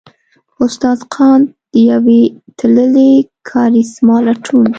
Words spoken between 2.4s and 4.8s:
تللې کارېسما لټون!